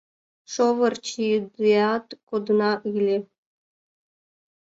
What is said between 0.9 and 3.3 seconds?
чийыдеат кодына ыле.